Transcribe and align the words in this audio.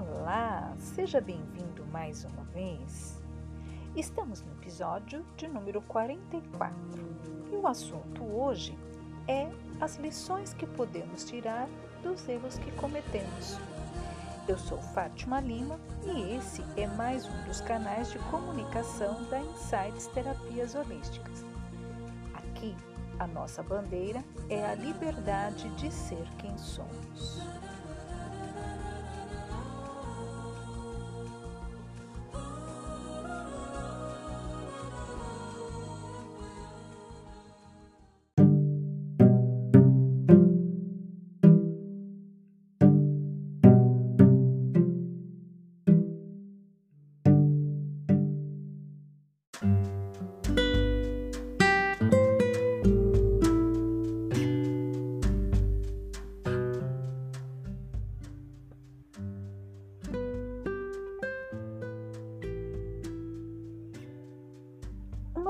Olá, 0.00 0.72
seja 0.78 1.20
bem-vindo 1.20 1.84
mais 1.92 2.24
uma 2.24 2.42
vez. 2.44 3.22
Estamos 3.94 4.40
no 4.40 4.50
episódio 4.52 5.22
de 5.36 5.46
número 5.46 5.82
44 5.82 6.74
e 7.52 7.54
o 7.54 7.66
assunto 7.66 8.24
hoje 8.24 8.78
é 9.28 9.50
as 9.78 9.96
lições 9.96 10.54
que 10.54 10.66
podemos 10.66 11.24
tirar 11.24 11.68
dos 12.02 12.26
erros 12.26 12.56
que 12.56 12.72
cometemos. 12.72 13.58
Eu 14.48 14.56
sou 14.56 14.78
Fátima 14.78 15.38
Lima 15.38 15.78
e 16.06 16.34
esse 16.34 16.64
é 16.78 16.86
mais 16.86 17.26
um 17.26 17.44
dos 17.44 17.60
canais 17.60 18.10
de 18.10 18.18
comunicação 18.30 19.22
da 19.24 19.38
Insights 19.38 20.06
Terapias 20.14 20.74
Holísticas. 20.74 21.44
Aqui, 22.32 22.74
a 23.18 23.26
nossa 23.26 23.62
bandeira 23.62 24.24
é 24.48 24.64
a 24.64 24.74
liberdade 24.74 25.68
de 25.76 25.92
ser 25.92 26.26
quem 26.38 26.56
somos. 26.56 27.38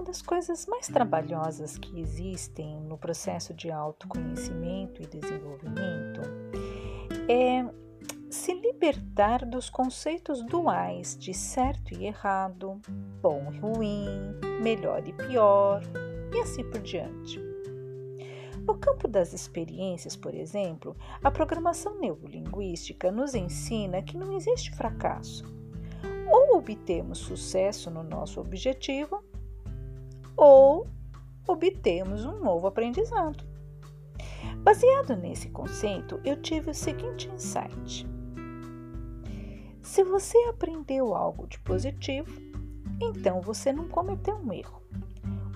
Uma 0.00 0.06
das 0.06 0.22
coisas 0.22 0.64
mais 0.64 0.86
trabalhosas 0.86 1.76
que 1.76 2.00
existem 2.00 2.80
no 2.84 2.96
processo 2.96 3.52
de 3.52 3.70
autoconhecimento 3.70 5.02
e 5.02 5.06
desenvolvimento 5.06 6.22
é 7.28 7.62
se 8.30 8.54
libertar 8.54 9.44
dos 9.44 9.68
conceitos 9.68 10.42
duais 10.46 11.14
de 11.18 11.34
certo 11.34 11.92
e 11.92 12.06
errado, 12.06 12.80
bom 13.20 13.52
e 13.52 13.58
ruim, 13.58 14.08
melhor 14.62 15.06
e 15.06 15.12
pior, 15.12 15.82
e 16.34 16.40
assim 16.40 16.64
por 16.70 16.80
diante. 16.80 17.38
No 18.66 18.78
campo 18.78 19.06
das 19.06 19.34
experiências, 19.34 20.16
por 20.16 20.34
exemplo, 20.34 20.96
a 21.22 21.30
programação 21.30 22.00
neurolinguística 22.00 23.12
nos 23.12 23.34
ensina 23.34 24.02
que 24.02 24.16
não 24.16 24.34
existe 24.34 24.74
fracasso. 24.74 25.44
Ou 26.26 26.56
obtemos 26.56 27.18
sucesso 27.18 27.90
no 27.90 28.02
nosso 28.02 28.40
objetivo, 28.40 29.22
ou 30.40 30.88
obtemos 31.46 32.24
um 32.24 32.40
novo 32.40 32.66
aprendizado. 32.66 33.44
Baseado 34.62 35.14
nesse 35.14 35.50
conceito, 35.50 36.18
eu 36.24 36.40
tive 36.40 36.70
o 36.70 36.74
seguinte 36.74 37.28
insight: 37.28 38.08
se 39.82 40.02
você 40.02 40.38
aprendeu 40.48 41.14
algo 41.14 41.46
de 41.46 41.58
positivo, 41.60 42.40
então 43.02 43.42
você 43.42 43.70
não 43.70 43.86
cometeu 43.86 44.36
um 44.36 44.50
erro. 44.50 44.80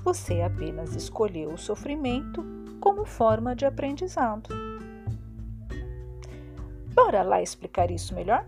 Você 0.04 0.42
apenas 0.42 0.94
escolheu 0.94 1.54
o 1.54 1.58
sofrimento 1.58 2.44
como 2.78 3.06
forma 3.06 3.56
de 3.56 3.64
aprendizado. 3.64 4.50
Bora 6.94 7.22
lá 7.22 7.40
explicar 7.40 7.90
isso 7.90 8.14
melhor? 8.14 8.46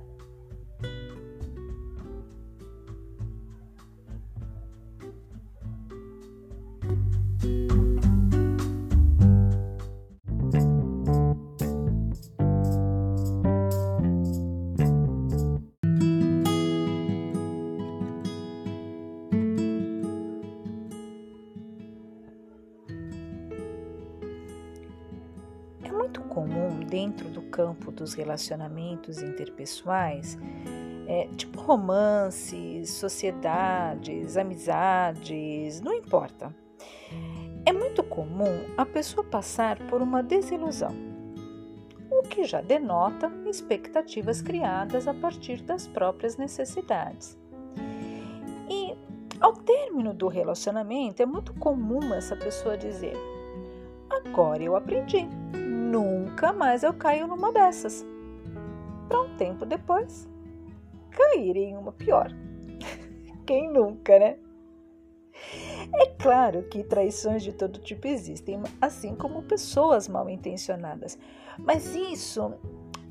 Comum 26.36 26.80
dentro 26.80 27.30
do 27.30 27.40
campo 27.40 27.90
dos 27.90 28.12
relacionamentos 28.12 29.22
interpessoais, 29.22 30.36
é, 31.06 31.28
tipo 31.34 31.58
romances, 31.62 32.90
sociedades, 32.90 34.36
amizades, 34.36 35.80
não 35.80 35.94
importa. 35.94 36.54
É 37.68 37.72
muito 37.72 38.04
comum 38.04 38.64
a 38.76 38.86
pessoa 38.86 39.24
passar 39.24 39.76
por 39.88 40.00
uma 40.00 40.22
desilusão, 40.22 40.94
o 42.08 42.22
que 42.22 42.44
já 42.44 42.60
denota 42.60 43.28
expectativas 43.44 44.40
criadas 44.40 45.08
a 45.08 45.12
partir 45.12 45.60
das 45.62 45.88
próprias 45.88 46.36
necessidades. 46.36 47.36
E 48.70 48.96
ao 49.40 49.52
término 49.52 50.14
do 50.14 50.28
relacionamento, 50.28 51.20
é 51.20 51.26
muito 51.26 51.52
comum 51.54 52.14
essa 52.14 52.36
pessoa 52.36 52.78
dizer: 52.78 53.16
Agora 54.08 54.62
eu 54.62 54.76
aprendi, 54.76 55.26
nunca 55.56 56.52
mais 56.52 56.84
eu 56.84 56.94
caio 56.94 57.26
numa 57.26 57.52
dessas. 57.52 58.06
Para 59.08 59.22
um 59.22 59.36
tempo 59.36 59.66
depois, 59.66 60.28
cair 61.10 61.56
em 61.56 61.76
uma 61.76 61.90
pior. 61.90 62.30
Quem 63.44 63.72
nunca, 63.72 64.20
né? 64.20 64.36
É 65.94 66.06
claro 66.06 66.62
que 66.64 66.82
traições 66.82 67.42
de 67.42 67.52
todo 67.52 67.78
tipo 67.78 68.06
existem, 68.06 68.60
assim 68.80 69.14
como 69.14 69.42
pessoas 69.42 70.08
mal 70.08 70.28
intencionadas. 70.28 71.18
Mas 71.58 71.94
isso, 71.94 72.54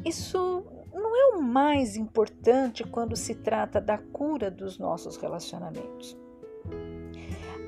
isso 0.03 0.63
não 0.94 1.16
é 1.16 1.35
o 1.35 1.41
mais 1.41 1.96
importante 1.96 2.84
quando 2.84 3.16
se 3.16 3.35
trata 3.35 3.81
da 3.81 3.97
cura 3.97 4.52
dos 4.52 4.78
nossos 4.78 5.18
relacionamentos. 5.18 6.18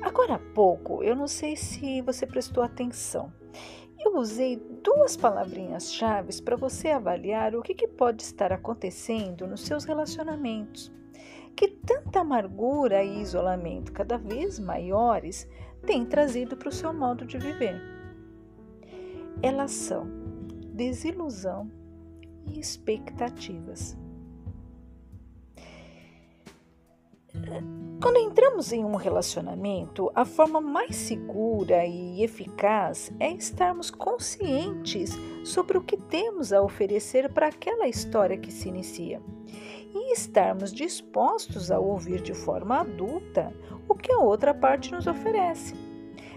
Agora 0.02 0.34
há 0.34 0.54
pouco, 0.54 1.02
eu 1.02 1.16
não 1.16 1.26
sei 1.26 1.56
se 1.56 2.00
você 2.02 2.26
prestou 2.26 2.62
atenção, 2.62 3.32
eu 3.98 4.16
usei 4.16 4.56
duas 4.82 5.16
palavrinhas-chave 5.16 6.40
para 6.42 6.56
você 6.56 6.88
avaliar 6.88 7.54
o 7.54 7.62
que, 7.62 7.74
que 7.74 7.88
pode 7.88 8.22
estar 8.22 8.52
acontecendo 8.52 9.46
nos 9.46 9.62
seus 9.62 9.84
relacionamentos. 9.84 10.92
Que 11.58 11.66
tanta 11.66 12.20
amargura 12.20 13.02
e 13.02 13.20
isolamento 13.20 13.92
cada 13.92 14.16
vez 14.16 14.60
maiores 14.60 15.44
têm 15.84 16.06
trazido 16.06 16.56
para 16.56 16.68
o 16.68 16.72
seu 16.72 16.94
modo 16.94 17.26
de 17.26 17.36
viver. 17.36 17.82
Elas 19.42 19.72
são 19.72 20.06
desilusão 20.72 21.68
e 22.46 22.60
expectativas. 22.60 23.98
Quando 28.00 28.18
entramos 28.18 28.72
em 28.72 28.84
um 28.84 28.94
relacionamento, 28.94 30.12
a 30.14 30.24
forma 30.24 30.60
mais 30.60 30.94
segura 30.94 31.84
e 31.84 32.22
eficaz 32.22 33.12
é 33.18 33.32
estarmos 33.32 33.90
conscientes 33.90 35.10
sobre 35.42 35.76
o 35.76 35.82
que 35.82 35.96
temos 35.96 36.52
a 36.52 36.62
oferecer 36.62 37.32
para 37.32 37.48
aquela 37.48 37.88
história 37.88 38.38
que 38.38 38.52
se 38.52 38.68
inicia 38.68 39.20
e 39.98 40.12
estarmos 40.12 40.72
dispostos 40.72 41.70
a 41.70 41.78
ouvir 41.78 42.20
de 42.20 42.32
forma 42.32 42.80
adulta 42.80 43.52
o 43.88 43.94
que 43.94 44.12
a 44.12 44.18
outra 44.18 44.54
parte 44.54 44.92
nos 44.92 45.06
oferece, 45.06 45.74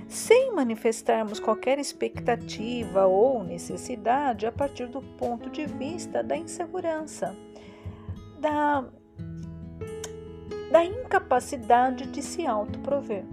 sem 0.08 0.54
manifestarmos 0.54 1.40
qualquer 1.40 1.78
expectativa 1.78 3.06
ou 3.06 3.44
necessidade 3.44 4.46
a 4.46 4.52
partir 4.52 4.88
do 4.88 5.02
ponto 5.02 5.50
de 5.50 5.66
vista 5.66 6.24
da 6.24 6.36
insegurança, 6.36 7.36
da 8.40 8.84
da 10.72 10.86
incapacidade 10.86 12.08
de 12.08 12.22
se 12.22 12.48
autoprover. 12.48 13.26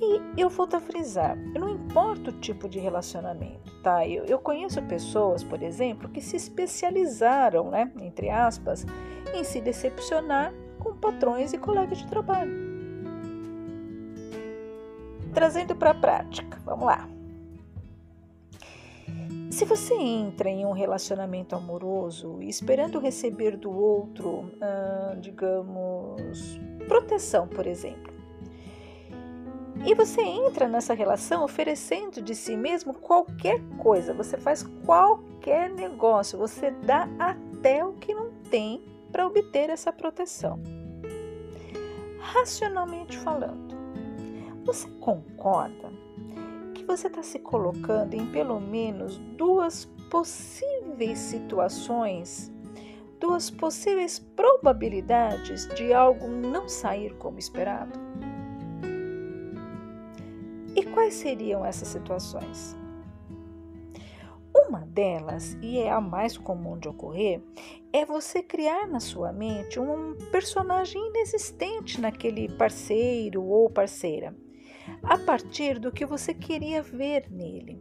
E 0.00 0.40
eu 0.40 0.50
vou 0.50 0.68
a 0.70 0.80
frisar, 0.80 1.36
não 1.36 1.70
importa 1.70 2.30
o 2.30 2.32
tipo 2.34 2.68
de 2.68 2.78
relacionamento, 2.78 3.72
tá? 3.82 4.06
Eu, 4.06 4.24
eu 4.24 4.38
conheço 4.38 4.82
pessoas, 4.82 5.42
por 5.42 5.62
exemplo, 5.62 6.08
que 6.08 6.20
se 6.20 6.36
especializaram, 6.36 7.70
né, 7.70 7.90
entre 8.00 8.28
aspas, 8.28 8.84
em 9.34 9.42
se 9.42 9.60
decepcionar 9.60 10.52
com 10.78 10.94
patrões 10.96 11.54
e 11.54 11.58
colegas 11.58 11.98
de 11.98 12.06
trabalho. 12.08 12.52
Trazendo 15.32 15.74
para 15.74 15.90
a 15.90 15.94
prática, 15.94 16.58
vamos 16.64 16.86
lá. 16.86 17.08
Se 19.50 19.64
você 19.64 19.94
entra 19.94 20.50
em 20.50 20.66
um 20.66 20.72
relacionamento 20.72 21.56
amoroso 21.56 22.42
esperando 22.42 22.98
receber 22.98 23.56
do 23.56 23.70
outro, 23.70 24.50
ah, 24.60 25.16
digamos, 25.18 26.60
proteção, 26.86 27.48
por 27.48 27.66
exemplo, 27.66 28.15
e 29.86 29.94
você 29.94 30.20
entra 30.20 30.66
nessa 30.66 30.94
relação 30.94 31.44
oferecendo 31.44 32.20
de 32.20 32.34
si 32.34 32.56
mesmo 32.56 32.92
qualquer 32.92 33.62
coisa, 33.78 34.12
você 34.12 34.36
faz 34.36 34.64
qualquer 34.84 35.70
negócio, 35.70 36.36
você 36.36 36.72
dá 36.72 37.08
até 37.20 37.84
o 37.84 37.92
que 37.92 38.12
não 38.12 38.32
tem 38.50 38.82
para 39.12 39.24
obter 39.24 39.70
essa 39.70 39.92
proteção. 39.92 40.60
Racionalmente 42.18 43.16
falando, 43.16 43.76
você 44.64 44.88
concorda 44.98 45.88
que 46.74 46.84
você 46.84 47.06
está 47.06 47.22
se 47.22 47.38
colocando 47.38 48.14
em 48.14 48.26
pelo 48.26 48.60
menos 48.60 49.18
duas 49.36 49.84
possíveis 50.10 51.16
situações, 51.16 52.52
duas 53.20 53.48
possíveis 53.50 54.18
probabilidades 54.18 55.68
de 55.76 55.94
algo 55.94 56.26
não 56.26 56.68
sair 56.68 57.14
como 57.18 57.38
esperado? 57.38 58.05
Quais 61.06 61.14
seriam 61.14 61.64
essas 61.64 61.86
situações? 61.86 62.76
Uma 64.52 64.80
delas, 64.80 65.56
e 65.62 65.78
é 65.78 65.88
a 65.88 66.00
mais 66.00 66.36
comum 66.36 66.76
de 66.76 66.88
ocorrer, 66.88 67.40
é 67.92 68.04
você 68.04 68.42
criar 68.42 68.88
na 68.88 68.98
sua 68.98 69.32
mente 69.32 69.78
um 69.78 70.16
personagem 70.32 71.00
inexistente 71.06 72.00
naquele 72.00 72.48
parceiro 72.48 73.44
ou 73.44 73.70
parceira, 73.70 74.34
a 75.04 75.16
partir 75.16 75.78
do 75.78 75.92
que 75.92 76.04
você 76.04 76.34
queria 76.34 76.82
ver 76.82 77.30
nele. 77.30 77.80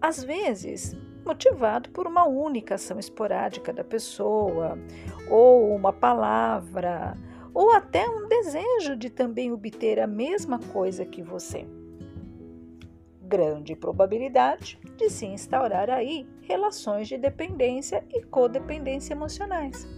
Às 0.00 0.24
vezes, 0.24 0.96
motivado 1.24 1.90
por 1.90 2.08
uma 2.08 2.26
única 2.26 2.74
ação 2.74 2.98
esporádica 2.98 3.72
da 3.72 3.84
pessoa, 3.84 4.76
ou 5.30 5.72
uma 5.72 5.92
palavra, 5.92 7.16
ou 7.54 7.70
até 7.70 8.08
um 8.08 8.26
desejo 8.26 8.96
de 8.96 9.10
também 9.10 9.52
obter 9.52 10.00
a 10.00 10.08
mesma 10.08 10.58
coisa 10.58 11.06
que 11.06 11.22
você 11.22 11.64
grande 13.32 13.74
probabilidade 13.74 14.78
de 14.98 15.08
se 15.08 15.24
instaurar 15.24 15.88
aí 15.88 16.28
relações 16.42 17.08
de 17.08 17.16
dependência 17.16 18.04
e 18.10 18.22
codependência 18.22 19.14
emocionais, 19.14 19.88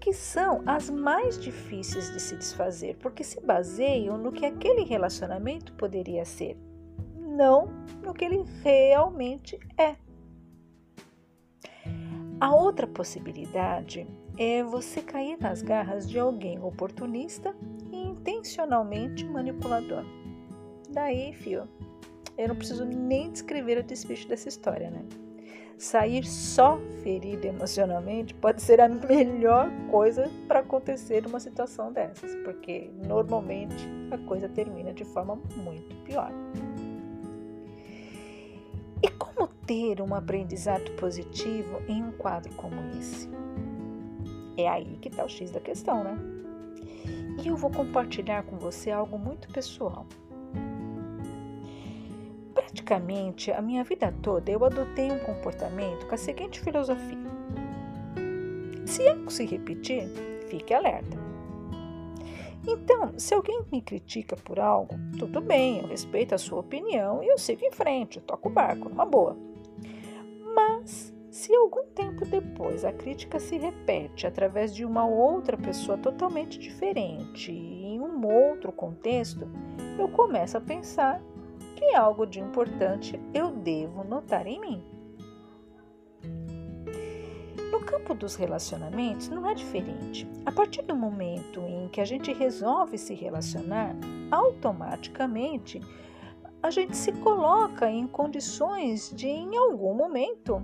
que 0.00 0.14
são 0.14 0.62
as 0.64 0.88
mais 0.88 1.38
difíceis 1.38 2.10
de 2.10 2.18
se 2.18 2.34
desfazer, 2.36 2.96
porque 2.96 3.22
se 3.22 3.38
baseiam 3.42 4.16
no 4.16 4.32
que 4.32 4.46
aquele 4.46 4.84
relacionamento 4.84 5.74
poderia 5.74 6.24
ser, 6.24 6.56
não 7.14 7.66
no 8.02 8.14
que 8.14 8.24
ele 8.24 8.42
realmente 8.62 9.58
é. 9.76 9.96
A 12.40 12.54
outra 12.54 12.86
possibilidade 12.86 14.06
é 14.38 14.64
você 14.64 15.02
cair 15.02 15.36
nas 15.38 15.60
garras 15.60 16.08
de 16.08 16.18
alguém 16.18 16.58
oportunista 16.58 17.54
e 17.92 17.98
intencionalmente 17.98 19.26
manipulador. 19.26 20.04
Daí, 20.88 21.34
fio, 21.34 21.68
eu 22.36 22.48
não 22.48 22.56
preciso 22.56 22.84
nem 22.84 23.30
descrever 23.30 23.78
o 23.78 23.82
desfecho 23.82 24.28
dessa 24.28 24.48
história, 24.48 24.90
né? 24.90 25.04
Sair 25.78 26.26
só 26.26 26.78
ferido 27.02 27.46
emocionalmente 27.46 28.34
pode 28.34 28.60
ser 28.60 28.80
a 28.82 28.88
melhor 28.88 29.70
coisa 29.90 30.30
para 30.46 30.60
acontecer 30.60 31.22
numa 31.22 31.40
situação 31.40 31.90
dessas, 31.90 32.34
porque 32.44 32.90
normalmente 33.06 33.88
a 34.10 34.18
coisa 34.18 34.46
termina 34.48 34.92
de 34.92 35.04
forma 35.04 35.36
muito 35.56 35.96
pior. 36.04 36.30
E 39.02 39.08
como 39.08 39.48
ter 39.66 40.02
um 40.02 40.14
aprendizado 40.14 40.90
positivo 40.92 41.80
em 41.88 42.02
um 42.02 42.12
quadro 42.12 42.52
como 42.56 42.76
esse? 42.98 43.26
É 44.58 44.68
aí 44.68 44.98
que 45.00 45.08
está 45.08 45.24
o 45.24 45.28
X 45.28 45.50
da 45.50 45.60
questão, 45.60 46.04
né? 46.04 46.18
E 47.42 47.48
eu 47.48 47.56
vou 47.56 47.70
compartilhar 47.70 48.42
com 48.42 48.58
você 48.58 48.90
algo 48.90 49.18
muito 49.18 49.48
pessoal. 49.48 50.06
Praticamente 52.90 53.52
a 53.52 53.62
minha 53.62 53.84
vida 53.84 54.12
toda 54.20 54.50
eu 54.50 54.64
adotei 54.64 55.12
um 55.12 55.20
comportamento 55.20 56.08
com 56.08 56.14
a 56.16 56.18
seguinte 56.18 56.60
filosofia: 56.60 57.16
se 58.84 59.06
algo 59.06 59.30
se 59.30 59.46
repetir, 59.46 60.08
fique 60.48 60.74
alerta. 60.74 61.16
Então, 62.66 63.16
se 63.16 63.32
alguém 63.32 63.62
me 63.70 63.80
critica 63.80 64.34
por 64.34 64.58
algo, 64.58 64.96
tudo 65.16 65.40
bem, 65.40 65.78
eu 65.78 65.86
respeito 65.86 66.34
a 66.34 66.38
sua 66.38 66.58
opinião 66.58 67.22
e 67.22 67.28
eu 67.28 67.38
sigo 67.38 67.64
em 67.64 67.70
frente, 67.70 68.16
eu 68.16 68.24
toco 68.24 68.48
o 68.48 68.52
barco, 68.52 68.88
numa 68.88 69.06
boa. 69.06 69.36
Mas, 70.52 71.14
se 71.30 71.54
algum 71.54 71.84
tempo 71.94 72.26
depois 72.26 72.84
a 72.84 72.92
crítica 72.92 73.38
se 73.38 73.56
repete 73.56 74.26
através 74.26 74.74
de 74.74 74.84
uma 74.84 75.06
outra 75.06 75.56
pessoa 75.56 75.96
totalmente 75.96 76.58
diferente, 76.58 77.52
em 77.52 78.00
um 78.00 78.26
outro 78.26 78.72
contexto, 78.72 79.48
eu 79.96 80.08
começo 80.08 80.58
a 80.58 80.60
pensar 80.60 81.22
que 81.80 81.94
algo 81.94 82.26
de 82.26 82.38
importante 82.38 83.18
eu 83.32 83.50
devo 83.50 84.04
notar 84.04 84.46
em 84.46 84.60
mim. 84.60 84.84
No 87.72 87.80
campo 87.80 88.12
dos 88.12 88.34
relacionamentos 88.34 89.30
não 89.30 89.48
é 89.48 89.54
diferente. 89.54 90.28
A 90.44 90.52
partir 90.52 90.82
do 90.82 90.94
momento 90.94 91.60
em 91.62 91.88
que 91.88 92.02
a 92.02 92.04
gente 92.04 92.34
resolve 92.34 92.98
se 92.98 93.14
relacionar, 93.14 93.96
automaticamente 94.30 95.80
a 96.62 96.68
gente 96.68 96.94
se 96.94 97.12
coloca 97.12 97.90
em 97.90 98.06
condições 98.06 99.10
de, 99.16 99.28
em 99.28 99.56
algum 99.56 99.94
momento, 99.94 100.62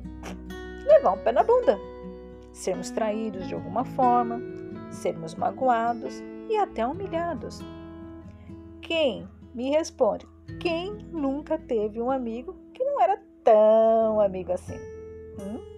levar 0.87 1.13
um 1.13 1.25
pé 1.25 1.33
na 1.33 1.43
bunda, 1.43 1.79
sermos 2.53 2.91
traídos 2.91 3.49
de 3.49 3.55
alguma 3.55 3.87
forma, 3.87 4.39
sermos 4.91 5.35
magoados 5.35 6.23
e 6.51 6.59
até 6.59 6.87
humilhados. 6.87 7.61
Quem 8.83 9.27
me 9.55 9.71
responde 9.71 10.36
quem 10.61 10.93
nunca 11.13 11.59
teve 11.59 12.01
um 12.01 12.11
amigo 12.11 12.57
que 12.73 12.85
não 12.85 13.01
era 13.01 13.21
tão 13.43 14.21
amigo 14.21 14.53
assim? 14.53 14.79
Hum? 15.41 15.77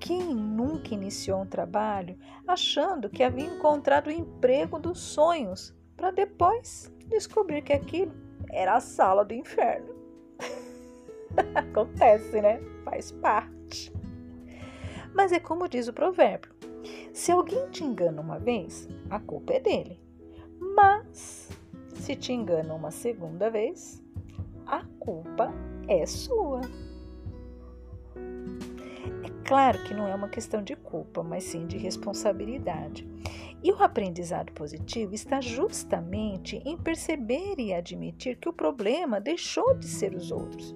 Quem 0.00 0.34
nunca 0.34 0.94
iniciou 0.94 1.40
um 1.40 1.46
trabalho 1.46 2.18
achando 2.46 3.08
que 3.08 3.22
havia 3.22 3.46
encontrado 3.46 4.08
o 4.08 4.12
emprego 4.12 4.78
dos 4.78 4.98
sonhos 4.98 5.74
para 5.96 6.10
depois 6.10 6.92
descobrir 7.06 7.62
que 7.62 7.72
aquilo 7.72 8.12
era 8.50 8.74
a 8.74 8.80
sala 8.80 9.24
do 9.24 9.32
inferno? 9.32 9.94
Acontece, 11.54 12.40
né? 12.40 12.60
Faz 12.84 13.12
parte. 13.12 13.92
Mas 15.14 15.30
é 15.30 15.38
como 15.38 15.68
diz 15.68 15.88
o 15.88 15.92
provérbio: 15.92 16.52
se 17.12 17.30
alguém 17.30 17.70
te 17.70 17.84
engana 17.84 18.20
uma 18.20 18.38
vez, 18.38 18.88
a 19.08 19.20
culpa 19.20 19.54
é 19.54 19.60
dele. 19.60 20.00
Mas 20.58 21.48
se 21.94 22.16
te 22.16 22.32
engana 22.32 22.74
uma 22.74 22.90
segunda 22.90 23.50
vez, 23.50 24.02
a 24.66 24.84
culpa 24.98 25.52
é 25.88 26.04
sua. 26.06 26.60
É 29.24 29.46
claro 29.46 29.82
que 29.84 29.94
não 29.94 30.06
é 30.06 30.14
uma 30.14 30.28
questão 30.28 30.62
de 30.62 30.74
culpa, 30.74 31.22
mas 31.22 31.44
sim 31.44 31.66
de 31.66 31.78
responsabilidade. 31.78 33.06
E 33.62 33.70
o 33.70 33.82
aprendizado 33.82 34.52
positivo 34.52 35.14
está 35.14 35.40
justamente 35.40 36.60
em 36.64 36.76
perceber 36.76 37.54
e 37.58 37.72
admitir 37.72 38.36
que 38.36 38.48
o 38.48 38.52
problema 38.52 39.20
deixou 39.20 39.74
de 39.74 39.86
ser 39.86 40.14
os 40.14 40.32
outros. 40.32 40.74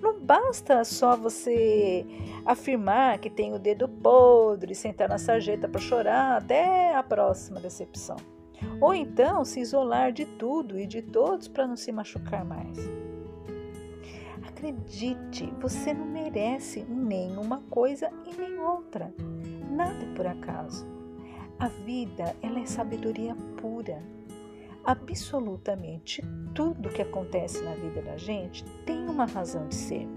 Não 0.00 0.20
basta 0.20 0.84
só 0.84 1.16
você 1.16 2.04
afirmar 2.44 3.18
que 3.18 3.30
tem 3.30 3.54
o 3.54 3.58
dedo 3.58 3.88
podre, 3.88 4.74
sentar 4.74 5.08
na 5.08 5.16
sarjeta 5.16 5.66
para 5.66 5.80
chorar 5.80 6.36
até 6.36 6.94
a 6.94 7.02
próxima 7.02 7.58
decepção. 7.60 8.16
Ou 8.80 8.94
então 8.94 9.44
se 9.44 9.60
isolar 9.60 10.12
de 10.12 10.24
tudo 10.24 10.78
e 10.78 10.86
de 10.86 11.02
todos 11.02 11.48
para 11.48 11.66
não 11.66 11.76
se 11.76 11.90
machucar 11.92 12.44
mais. 12.44 12.78
Acredite, 14.46 15.52
você 15.60 15.92
não 15.92 16.06
merece 16.06 16.82
nenhuma 16.84 17.62
coisa 17.68 18.10
e 18.26 18.34
nem 18.34 18.58
outra. 18.58 19.12
Nada 19.70 20.04
é 20.04 20.14
por 20.14 20.26
acaso. 20.26 20.86
A 21.58 21.68
vida, 21.68 22.34
ela 22.42 22.60
é 22.60 22.66
sabedoria 22.66 23.34
pura. 23.56 24.02
Absolutamente 24.84 26.22
tudo 26.54 26.90
que 26.90 27.02
acontece 27.02 27.62
na 27.62 27.74
vida 27.74 28.00
da 28.02 28.16
gente 28.16 28.64
tem 28.84 29.08
uma 29.08 29.26
razão 29.26 29.66
de 29.68 29.74
ser 29.74 30.08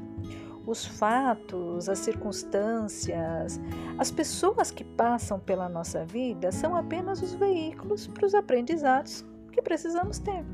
os 0.70 0.86
fatos, 0.86 1.90
as 1.90 1.98
circunstâncias, 2.00 3.60
as 3.98 4.12
pessoas 4.12 4.70
que 4.70 4.84
passam 4.84 5.40
pela 5.40 5.68
nossa 5.68 6.06
vida 6.06 6.52
são 6.52 6.76
apenas 6.76 7.22
os 7.24 7.34
veículos 7.34 8.06
para 8.06 8.26
os 8.26 8.36
aprendizados 8.36 9.26
que 9.52 9.62
precisamos 9.62 10.20
ter. 10.20 10.46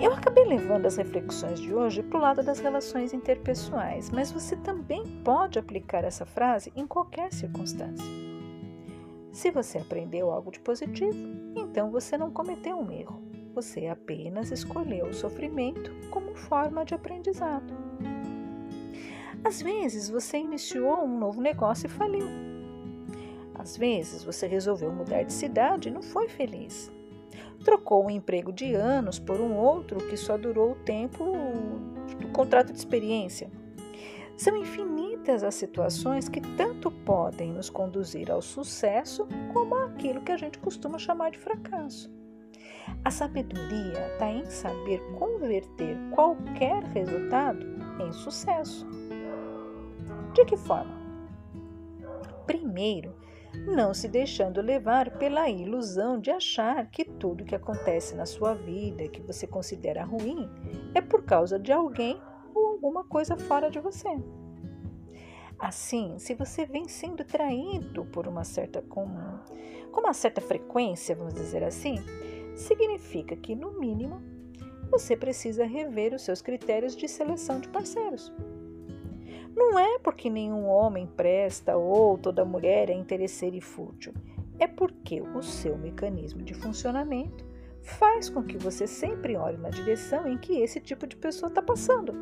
Eu 0.00 0.14
acabei 0.14 0.44
levando 0.44 0.86
as 0.86 0.96
reflexões 0.96 1.60
de 1.60 1.72
hoje 1.72 2.02
para 2.02 2.18
o 2.18 2.22
lado 2.22 2.42
das 2.42 2.58
relações 2.60 3.12
interpessoais, 3.12 4.10
mas 4.10 4.32
você 4.32 4.56
também 4.56 5.04
pode 5.22 5.58
aplicar 5.58 6.02
essa 6.02 6.24
frase 6.24 6.72
em 6.74 6.86
qualquer 6.86 7.32
circunstância. 7.32 8.04
Se 9.30 9.50
você 9.50 9.78
aprendeu 9.78 10.30
algo 10.30 10.50
de 10.50 10.60
positivo, 10.60 11.28
então 11.54 11.90
você 11.90 12.16
não 12.16 12.30
cometeu 12.30 12.78
um 12.78 12.90
erro. 12.90 13.22
Você 13.54 13.86
apenas 13.86 14.50
escolheu 14.50 15.06
o 15.06 15.14
sofrimento 15.14 15.92
como 16.10 16.21
forma 16.34 16.84
de 16.84 16.94
aprendizado. 16.94 17.72
Às 19.44 19.60
vezes 19.60 20.08
você 20.08 20.38
iniciou 20.38 21.04
um 21.04 21.18
novo 21.18 21.40
negócio 21.40 21.86
e 21.86 21.90
faliu. 21.90 22.28
Às 23.54 23.76
vezes 23.76 24.22
você 24.22 24.46
resolveu 24.46 24.92
mudar 24.92 25.22
de 25.24 25.32
cidade 25.32 25.88
e 25.88 25.92
não 25.92 26.02
foi 26.02 26.28
feliz. 26.28 26.90
Trocou 27.64 28.06
um 28.06 28.10
emprego 28.10 28.52
de 28.52 28.74
anos 28.74 29.18
por 29.18 29.40
um 29.40 29.56
outro 29.56 29.98
que 30.08 30.16
só 30.16 30.36
durou 30.36 30.72
o 30.72 30.76
tempo 30.76 31.24
do 32.20 32.28
contrato 32.28 32.72
de 32.72 32.78
experiência. 32.78 33.50
São 34.36 34.56
infinitas 34.56 35.44
as 35.44 35.54
situações 35.54 36.28
que 36.28 36.40
tanto 36.40 36.90
podem 36.90 37.52
nos 37.52 37.70
conduzir 37.70 38.30
ao 38.30 38.42
sucesso 38.42 39.28
como 39.52 39.74
àquilo 39.74 40.22
que 40.22 40.32
a 40.32 40.36
gente 40.36 40.58
costuma 40.58 40.98
chamar 40.98 41.30
de 41.30 41.38
fracasso. 41.38 42.21
A 43.04 43.10
sabedoria 43.10 44.12
está 44.12 44.30
em 44.30 44.44
saber 44.44 45.00
converter 45.18 45.96
qualquer 46.12 46.82
resultado 46.84 47.66
em 48.00 48.12
sucesso. 48.12 48.86
De 50.32 50.44
que 50.44 50.56
forma? 50.56 51.00
Primeiro, 52.46 53.14
não 53.66 53.92
se 53.92 54.08
deixando 54.08 54.60
levar 54.60 55.10
pela 55.18 55.48
ilusão 55.48 56.18
de 56.18 56.30
achar 56.30 56.86
que 56.90 57.04
tudo 57.04 57.44
que 57.44 57.54
acontece 57.54 58.14
na 58.14 58.24
sua 58.24 58.54
vida, 58.54 59.08
que 59.08 59.20
você 59.20 59.46
considera 59.46 60.04
ruim, 60.04 60.48
é 60.94 61.00
por 61.00 61.22
causa 61.24 61.58
de 61.58 61.72
alguém 61.72 62.20
ou 62.54 62.68
alguma 62.68 63.04
coisa 63.04 63.36
fora 63.36 63.70
de 63.70 63.78
você. 63.78 64.08
Assim, 65.58 66.18
se 66.18 66.34
você 66.34 66.66
vem 66.66 66.88
sendo 66.88 67.24
traído 67.24 68.04
por 68.06 68.26
uma 68.26 68.42
certa 68.42 68.82
com, 68.82 69.06
com 69.92 70.00
uma 70.00 70.12
certa 70.12 70.40
frequência, 70.40 71.14
vamos 71.14 71.34
dizer 71.34 71.62
assim, 71.62 71.96
significa 72.54 73.36
que 73.36 73.54
no 73.54 73.78
mínimo 73.78 74.20
você 74.90 75.16
precisa 75.16 75.64
rever 75.64 76.14
os 76.14 76.22
seus 76.22 76.42
critérios 76.42 76.94
de 76.94 77.08
seleção 77.08 77.60
de 77.60 77.68
parceiros. 77.68 78.32
Não 79.54 79.78
é 79.78 79.98
porque 79.98 80.30
nenhum 80.30 80.66
homem 80.66 81.06
presta 81.06 81.76
ou 81.76 82.16
toda 82.16 82.44
mulher 82.44 82.90
é 82.90 82.94
interesseira 82.94 83.56
e 83.56 83.60
fútil. 83.60 84.12
É 84.58 84.66
porque 84.66 85.20
o 85.20 85.42
seu 85.42 85.76
mecanismo 85.76 86.42
de 86.42 86.54
funcionamento 86.54 87.44
faz 87.82 88.30
com 88.30 88.42
que 88.42 88.56
você 88.56 88.86
sempre 88.86 89.36
olhe 89.36 89.56
na 89.58 89.70
direção 89.70 90.26
em 90.26 90.38
que 90.38 90.60
esse 90.60 90.80
tipo 90.80 91.06
de 91.06 91.16
pessoa 91.16 91.48
está 91.48 91.60
passando. 91.60 92.14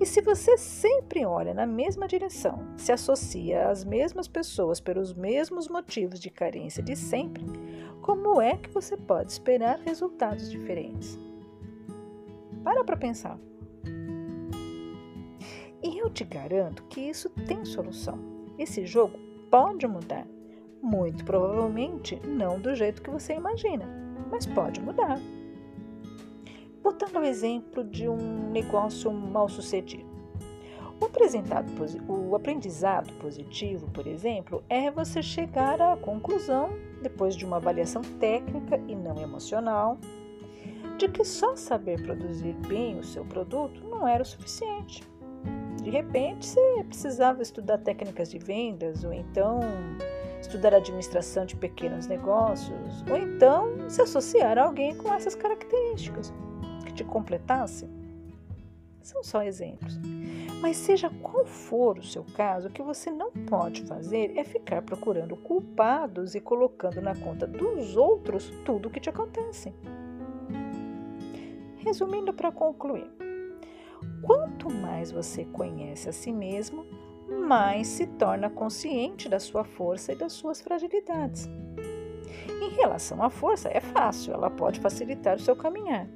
E 0.00 0.06
se 0.06 0.20
você 0.20 0.58
sempre 0.58 1.24
olha 1.24 1.54
na 1.54 1.66
mesma 1.66 2.08
direção, 2.08 2.66
se 2.76 2.92
associa 2.92 3.68
às 3.68 3.84
mesmas 3.84 4.26
pessoas 4.26 4.80
pelos 4.80 5.14
mesmos 5.14 5.68
motivos 5.68 6.18
de 6.18 6.30
carência 6.30 6.82
de 6.82 6.96
sempre, 6.96 7.44
como 8.02 8.40
é 8.40 8.56
que 8.56 8.68
você 8.68 8.96
pode 8.96 9.30
esperar 9.30 9.78
resultados 9.78 10.50
diferentes? 10.50 11.16
Para 12.64 12.82
para 12.82 12.96
pensar. 12.96 13.38
E 15.80 15.98
eu 15.98 16.10
te 16.10 16.24
garanto 16.24 16.82
que 16.84 17.00
isso 17.00 17.30
tem 17.30 17.64
solução. 17.64 18.18
Esse 18.58 18.84
jogo 18.84 19.16
pode 19.50 19.86
mudar. 19.86 20.26
Muito 20.82 21.24
provavelmente 21.24 22.20
não 22.26 22.60
do 22.60 22.74
jeito 22.74 23.02
que 23.02 23.10
você 23.10 23.34
imagina, 23.34 23.86
mas 24.30 24.46
pode 24.46 24.80
mudar. 24.80 25.20
Voltando 26.82 27.18
ao 27.18 27.24
exemplo 27.24 27.84
de 27.84 28.08
um 28.08 28.50
negócio 28.50 29.12
mal 29.12 29.48
sucedido. 29.48 30.11
O, 32.08 32.30
o 32.30 32.36
aprendizado 32.36 33.12
positivo, 33.14 33.88
por 33.90 34.06
exemplo, 34.06 34.62
é 34.68 34.90
você 34.90 35.22
chegar 35.22 35.80
à 35.80 35.96
conclusão, 35.96 36.70
depois 37.02 37.34
de 37.34 37.44
uma 37.44 37.56
avaliação 37.56 38.02
técnica 38.20 38.80
e 38.86 38.94
não 38.94 39.18
emocional, 39.18 39.98
de 40.96 41.08
que 41.08 41.24
só 41.24 41.56
saber 41.56 42.02
produzir 42.02 42.54
bem 42.68 42.98
o 42.98 43.04
seu 43.04 43.24
produto 43.24 43.82
não 43.88 44.06
era 44.06 44.22
o 44.22 44.26
suficiente. 44.26 45.02
De 45.82 45.90
repente, 45.90 46.46
você 46.46 46.84
precisava 46.84 47.42
estudar 47.42 47.78
técnicas 47.78 48.30
de 48.30 48.38
vendas, 48.38 49.02
ou 49.02 49.12
então 49.12 49.60
estudar 50.40 50.74
administração 50.74 51.44
de 51.44 51.56
pequenos 51.56 52.06
negócios, 52.06 53.02
ou 53.10 53.16
então 53.16 53.90
se 53.90 54.00
associar 54.00 54.58
a 54.58 54.64
alguém 54.64 54.96
com 54.96 55.12
essas 55.12 55.34
características 55.34 56.32
que 56.84 56.92
te 56.92 57.04
completasse. 57.04 57.88
São 59.00 59.24
só 59.24 59.42
exemplos. 59.42 59.98
Mas 60.62 60.78
seja 60.78 61.10
qual 61.20 61.44
for 61.44 61.98
o 61.98 62.02
seu 62.02 62.24
caso, 62.34 62.68
o 62.68 62.70
que 62.70 62.82
você 62.82 63.10
não 63.10 63.30
pode 63.30 63.82
fazer 63.82 64.32
é 64.38 64.44
ficar 64.44 64.80
procurando 64.80 65.36
culpados 65.36 66.34
e 66.34 66.40
colocando 66.40 67.02
na 67.02 67.14
conta 67.14 67.46
dos 67.46 67.96
outros 67.96 68.48
tudo 68.64 68.88
o 68.88 68.90
que 68.90 69.00
te 69.00 69.10
acontece. 69.10 69.74
Resumindo 71.78 72.32
para 72.32 72.50
concluir, 72.50 73.10
Quanto 74.22 74.72
mais 74.72 75.10
você 75.10 75.44
conhece 75.44 76.08
a 76.08 76.12
si 76.12 76.32
mesmo, 76.32 76.86
mais 77.28 77.88
se 77.88 78.06
torna 78.06 78.48
consciente 78.48 79.28
da 79.28 79.40
sua 79.40 79.64
força 79.64 80.12
e 80.12 80.16
das 80.16 80.32
suas 80.32 80.60
fragilidades. 80.60 81.48
Em 82.48 82.70
relação 82.70 83.22
à 83.22 83.28
força, 83.28 83.68
é 83.68 83.80
fácil, 83.80 84.32
ela 84.32 84.48
pode 84.48 84.80
facilitar 84.80 85.36
o 85.36 85.40
seu 85.40 85.56
caminhar. 85.56 86.06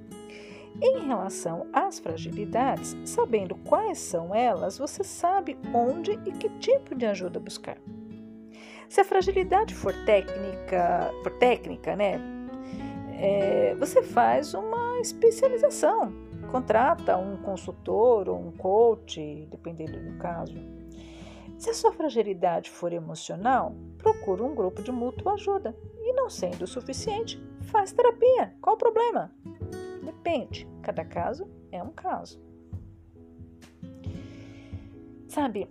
Em 0.81 1.07
relação 1.07 1.67
às 1.73 1.99
fragilidades, 1.99 2.97
sabendo 3.05 3.55
quais 3.55 3.99
são 3.99 4.35
elas, 4.35 4.79
você 4.79 5.03
sabe 5.03 5.59
onde 5.73 6.13
e 6.13 6.33
que 6.33 6.49
tipo 6.59 6.95
de 6.95 7.07
ajuda 7.07 7.41
buscar. 7.41 7.79
Se 8.89 9.01
a 9.01 9.05
fragilidade 9.05 9.75
for 9.75 9.95
técnica, 10.05 11.11
por 11.23 11.33
técnica, 11.39 11.97
né, 11.97 12.21
é, 13.19 13.75
você 13.77 14.03
faz 14.03 14.55
uma 14.55 15.01
especialização 15.01 16.27
Contrata 16.51 17.17
um 17.17 17.37
consultor 17.37 18.29
ou 18.29 18.39
um 18.39 18.53
coach, 18.53 19.47
dependendo 19.51 19.99
do 19.99 20.17
caso. 20.19 20.57
Se 21.59 21.71
a 21.71 21.75
sua 21.75 21.93
fragilidade 21.93 22.71
for 22.71 22.93
emocional, 22.93 23.75
procura 23.99 24.45
um 24.45 24.55
grupo 24.55 24.83
de 24.83 24.93
mútua 24.93 25.35
ajuda. 25.35 25.77
E 26.03 26.13
não 26.13 26.31
sendo 26.31 26.63
o 26.63 26.67
suficiente, 26.67 27.43
faz 27.63 27.93
terapia. 27.93 28.55
Qual 28.61 28.77
o 28.77 28.79
problema? 28.79 29.33
Depende, 30.27 30.69
cada 30.83 31.05
caso 31.05 31.49
é 31.71 31.81
um 31.81 31.93
caso. 31.93 32.43
Sabe, 35.29 35.69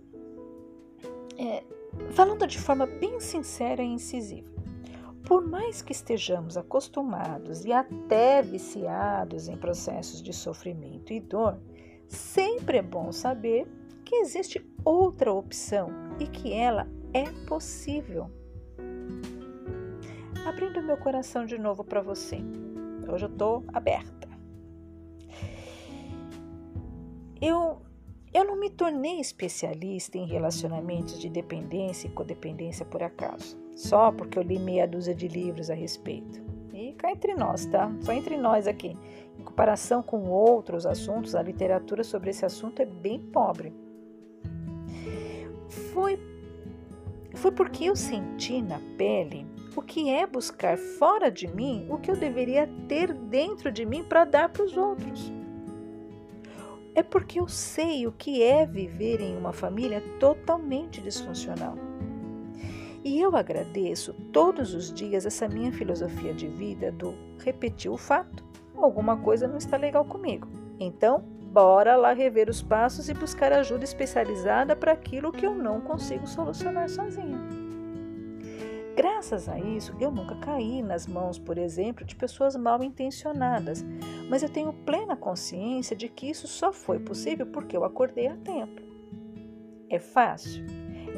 é, 1.36 1.62
falando 2.12 2.46
de 2.46 2.58
forma 2.58 2.86
bem 2.86 3.20
sincera 3.20 3.82
e 3.82 3.86
incisiva, 3.86 4.50
por 5.26 5.46
mais 5.46 5.82
que 5.82 5.92
estejamos 5.92 6.56
acostumados 6.56 7.66
e 7.66 7.72
até 7.72 8.40
viciados 8.40 9.46
em 9.46 9.58
processos 9.58 10.22
de 10.22 10.32
sofrimento 10.32 11.12
e 11.12 11.20
dor, 11.20 11.60
sempre 12.08 12.78
é 12.78 12.82
bom 12.82 13.12
saber 13.12 13.68
que 14.06 14.16
existe 14.16 14.66
outra 14.82 15.34
opção 15.34 15.90
e 16.18 16.26
que 16.26 16.50
ela 16.54 16.88
é 17.12 17.24
possível. 17.46 18.30
Abrindo 20.46 20.82
meu 20.82 20.96
coração 20.96 21.44
de 21.44 21.58
novo 21.58 21.84
para 21.84 22.00
você. 22.00 22.38
Hoje 23.06 23.26
eu 23.26 23.30
estou 23.30 23.62
aberta. 23.74 24.15
Eu, 27.40 27.82
eu 28.32 28.44
não 28.44 28.56
me 28.56 28.70
tornei 28.70 29.20
especialista 29.20 30.16
em 30.18 30.26
relacionamentos 30.26 31.18
de 31.18 31.28
dependência 31.28 32.08
e 32.08 32.10
codependência 32.10 32.84
por 32.84 33.02
acaso 33.02 33.66
só 33.76 34.10
porque 34.10 34.38
eu 34.38 34.42
li 34.42 34.58
meia 34.58 34.88
dúzia 34.88 35.14
de 35.14 35.28
livros 35.28 35.70
a 35.70 35.74
respeito. 35.74 36.40
E 36.72 36.94
cá 36.94 37.12
entre 37.12 37.34
nós, 37.34 37.66
tá? 37.66 37.92
Só 38.00 38.12
entre 38.12 38.36
nós 38.36 38.66
aqui. 38.66 38.96
Em 39.38 39.42
comparação 39.42 40.02
com 40.02 40.28
outros 40.30 40.86
assuntos, 40.86 41.34
a 41.34 41.42
literatura 41.42 42.02
sobre 42.02 42.30
esse 42.30 42.44
assunto 42.44 42.80
é 42.80 42.86
bem 42.86 43.20
pobre. 43.20 43.72
Foi, 45.92 46.18
foi 47.34 47.52
porque 47.52 47.84
eu 47.84 47.94
senti 47.94 48.62
na 48.62 48.80
pele 48.96 49.46
o 49.76 49.82
que 49.82 50.08
é 50.08 50.26
buscar 50.26 50.78
fora 50.78 51.30
de 51.30 51.46
mim 51.46 51.86
o 51.90 51.98
que 51.98 52.10
eu 52.10 52.16
deveria 52.16 52.66
ter 52.88 53.12
dentro 53.12 53.70
de 53.70 53.84
mim 53.84 54.02
para 54.02 54.24
dar 54.24 54.48
para 54.48 54.64
os 54.64 54.74
outros. 54.74 55.35
É 56.96 57.02
porque 57.04 57.38
eu 57.38 57.46
sei 57.46 58.08
o 58.08 58.12
que 58.12 58.42
é 58.42 58.66
viver 58.66 59.20
em 59.20 59.36
uma 59.36 59.52
família 59.52 60.02
totalmente 60.18 61.00
disfuncional 61.00 61.76
e 63.06 63.20
eu 63.20 63.36
agradeço 63.36 64.12
todos 64.32 64.74
os 64.74 64.92
dias 64.92 65.24
essa 65.24 65.46
minha 65.46 65.70
filosofia 65.70 66.34
de 66.34 66.48
vida 66.48 66.90
do 66.90 67.14
repetir 67.38 67.88
o 67.88 67.96
fato, 67.96 68.42
alguma 68.74 69.16
coisa 69.16 69.46
não 69.46 69.58
está 69.58 69.76
legal 69.76 70.04
comigo. 70.04 70.48
Então, 70.80 71.20
bora 71.52 71.94
lá 71.94 72.12
rever 72.12 72.50
os 72.50 72.60
passos 72.60 73.08
e 73.08 73.14
buscar 73.14 73.52
ajuda 73.52 73.84
especializada 73.84 74.74
para 74.74 74.90
aquilo 74.90 75.30
que 75.30 75.46
eu 75.46 75.54
não 75.54 75.80
consigo 75.80 76.26
solucionar 76.26 76.88
sozinha. 76.90 77.38
Graças 78.96 79.48
a 79.48 79.56
isso, 79.56 79.94
eu 80.00 80.10
nunca 80.10 80.34
caí 80.36 80.82
nas 80.82 81.06
mãos, 81.06 81.38
por 81.38 81.58
exemplo, 81.58 82.04
de 82.04 82.16
pessoas 82.16 82.56
mal 82.56 82.82
intencionadas, 82.82 83.84
mas 84.28 84.42
eu 84.42 84.48
tenho 84.48 84.72
plena 84.72 85.16
consciência 85.16 85.96
de 85.96 86.08
que 86.08 86.28
isso 86.28 86.46
só 86.48 86.72
foi 86.72 86.98
possível 86.98 87.46
porque 87.46 87.76
eu 87.76 87.84
acordei 87.84 88.26
a 88.28 88.36
tempo. 88.36 88.82
É 89.88 89.98
fácil? 89.98 90.64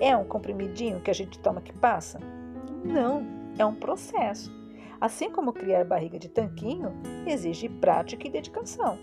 É 0.00 0.16
um 0.16 0.24
comprimidinho 0.24 1.00
que 1.00 1.10
a 1.10 1.14
gente 1.14 1.38
toma 1.38 1.60
que 1.60 1.72
passa? 1.72 2.18
Não, 2.84 3.22
é 3.58 3.64
um 3.64 3.74
processo. 3.74 4.56
Assim 5.00 5.30
como 5.30 5.52
criar 5.52 5.84
barriga 5.84 6.18
de 6.18 6.28
tanquinho 6.28 6.92
exige 7.26 7.68
prática 7.68 8.26
e 8.26 8.30
dedicação, 8.30 8.98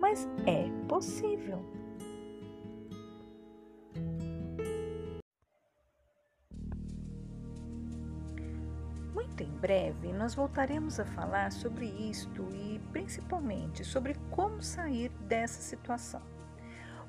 mas 0.00 0.28
é 0.46 0.68
possível. 0.88 1.60
Breve 9.64 10.12
nós 10.12 10.34
voltaremos 10.34 11.00
a 11.00 11.06
falar 11.06 11.50
sobre 11.50 11.86
isto 11.86 12.46
e 12.52 12.78
principalmente 12.92 13.82
sobre 13.82 14.14
como 14.30 14.62
sair 14.62 15.08
dessa 15.20 15.62
situação. 15.62 16.20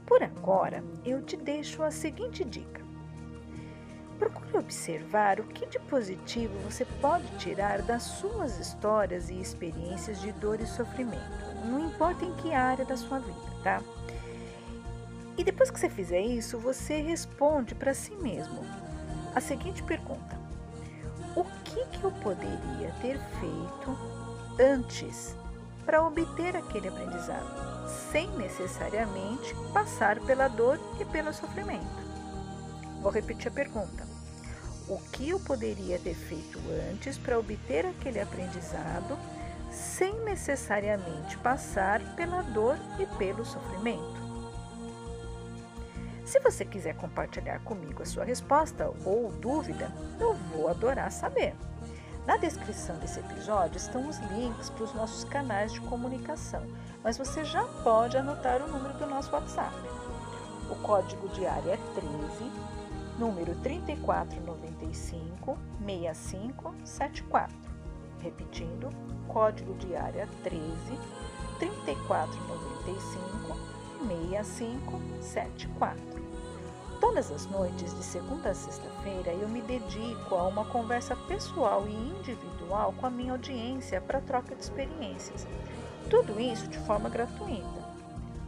Por 0.05 0.23
agora, 0.23 0.81
eu 1.03 1.21
te 1.21 1.35
deixo 1.35 1.83
a 1.83 1.91
seguinte 1.91 2.45
dica. 2.45 2.81
Procure 4.17 4.57
observar 4.59 5.41
o 5.41 5.43
que 5.43 5.65
de 5.65 5.77
positivo 5.79 6.57
você 6.59 6.85
pode 7.01 7.27
tirar 7.39 7.81
das 7.81 8.03
suas 8.03 8.57
histórias 8.57 9.29
e 9.29 9.37
experiências 9.37 10.21
de 10.21 10.31
dor 10.31 10.61
e 10.61 10.65
sofrimento, 10.65 11.65
não 11.65 11.87
importa 11.89 12.23
em 12.23 12.33
que 12.35 12.53
área 12.53 12.85
da 12.85 12.95
sua 12.95 13.19
vida, 13.19 13.51
tá? 13.65 13.81
E 15.37 15.43
depois 15.43 15.69
que 15.69 15.77
você 15.77 15.89
fizer 15.89 16.21
isso, 16.21 16.57
você 16.57 17.01
responde 17.01 17.75
para 17.75 17.93
si 17.93 18.15
mesmo 18.15 18.61
a 19.35 19.41
seguinte 19.41 19.83
pergunta: 19.83 20.34
que, 21.91 21.97
que 21.97 22.03
eu 22.03 22.11
poderia 22.11 22.91
ter 23.01 23.19
feito 23.39 23.97
antes 24.59 25.35
para 25.85 26.03
obter 26.03 26.55
aquele 26.55 26.87
aprendizado, 26.87 27.87
sem 28.11 28.29
necessariamente 28.31 29.53
passar 29.73 30.19
pela 30.21 30.47
dor 30.47 30.79
e 30.99 31.05
pelo 31.05 31.33
sofrimento? 31.33 32.05
Vou 33.01 33.11
repetir 33.11 33.49
a 33.49 33.51
pergunta. 33.51 34.05
O 34.87 34.99
que 35.11 35.29
eu 35.29 35.39
poderia 35.39 35.97
ter 35.99 36.13
feito 36.13 36.59
antes 36.91 37.17
para 37.17 37.39
obter 37.39 37.85
aquele 37.85 38.19
aprendizado 38.19 39.17
sem 39.71 40.13
necessariamente 40.23 41.37
passar 41.39 42.15
pela 42.15 42.41
dor 42.41 42.77
e 42.99 43.05
pelo 43.17 43.43
sofrimento? 43.43 44.25
Se 46.25 46.39
você 46.39 46.65
quiser 46.65 46.95
compartilhar 46.95 47.59
comigo 47.59 48.01
a 48.01 48.05
sua 48.05 48.23
resposta 48.23 48.91
ou 49.05 49.31
dúvida, 49.31 49.91
eu 50.19 50.33
vou 50.33 50.67
adorar 50.67 51.11
saber. 51.11 51.53
Na 52.25 52.37
descrição 52.37 52.97
desse 52.97 53.19
episódio 53.19 53.77
estão 53.77 54.09
os 54.09 54.17
links 54.31 54.71
para 54.71 54.83
os 54.83 54.95
nossos 54.95 55.23
canais 55.25 55.71
de 55.71 55.79
comunicação, 55.81 56.63
mas 57.03 57.19
você 57.19 57.45
já 57.45 57.63
pode 57.83 58.17
anotar 58.17 58.63
o 58.63 58.67
número 58.67 58.97
do 58.97 59.05
nosso 59.05 59.31
WhatsApp. 59.31 59.75
O 60.71 60.75
código 60.77 61.29
de 61.29 61.45
área 61.45 61.73
é 61.73 61.77
13 61.93 62.51
número 63.19 63.53
3495 63.61 65.55
6574. 65.85 67.55
Repetindo, 68.19 68.89
código 69.27 69.75
de 69.75 69.95
área 69.95 70.27
13 70.43 70.65
3495 71.59 73.55
6574. 74.07 76.14
Todas 77.05 77.31
as 77.31 77.45
noites, 77.45 77.95
de 77.95 78.03
segunda 78.03 78.49
a 78.49 78.55
sexta-feira, 78.55 79.31
eu 79.31 79.47
me 79.47 79.61
dedico 79.61 80.33
a 80.33 80.47
uma 80.47 80.65
conversa 80.65 81.15
pessoal 81.15 81.87
e 81.87 81.93
individual 81.93 82.95
com 82.97 83.05
a 83.05 83.11
minha 83.11 83.33
audiência 83.33 84.01
para 84.01 84.19
troca 84.19 84.55
de 84.55 84.63
experiências. 84.63 85.47
Tudo 86.09 86.41
isso 86.41 86.67
de 86.67 86.79
forma 86.79 87.07
gratuita. 87.07 87.85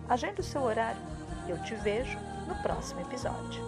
Agende 0.10 0.42
o 0.42 0.44
seu 0.44 0.64
horário. 0.64 1.00
Eu 1.48 1.62
te 1.62 1.76
vejo 1.76 2.18
no 2.48 2.56
próximo 2.64 3.00
episódio. 3.02 3.64